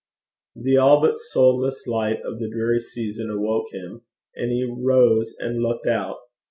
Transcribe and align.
The 0.55 0.77
all 0.77 0.99
but 0.99 1.19
soulless 1.19 1.85
light 1.85 2.21
of 2.23 2.39
the 2.39 2.49
dreary 2.49 2.79
season 2.79 3.29
awoke 3.29 3.67
him, 3.71 4.01
and 4.35 4.49
he 4.51 4.63
rose 4.63 5.35
and 5.39 5.61
looked 5.61 5.85
out. 5.85 6.17